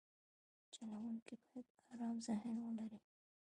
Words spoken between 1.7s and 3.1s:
ارام ذهن ولري.